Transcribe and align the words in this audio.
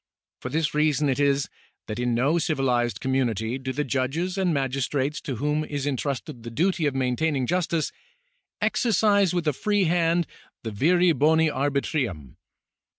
For 0.39 0.49
this 0.49 0.73
reason 0.73 1.09
it 1.09 1.19
is, 1.19 1.47
that 1.85 1.99
in 1.99 2.15
no 2.15 2.39
civilised 2.39 2.99
community 2.99 3.59
do 3.59 3.71
the 3.71 3.83
judges 3.83 4.35
and 4.35 4.51
magistrates 4.51 5.21
to 5.21 5.35
whom 5.35 5.63
is 5.63 5.85
entrusted 5.85 6.41
the 6.41 6.49
duty 6.49 6.87
of 6.87 6.95
maintaining 6.95 7.45
justice, 7.45 7.91
exer 8.63 8.93
cise 8.95 9.31
with 9.31 9.47
a 9.47 9.53
free 9.53 9.83
hand 9.83 10.25
the 10.63 10.71
viri 10.71 11.11
boni 11.11 11.49
arbitrium. 11.51 12.37